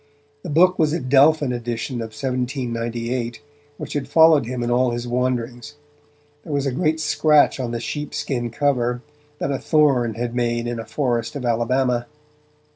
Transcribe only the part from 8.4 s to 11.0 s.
cover that a thorn had made in a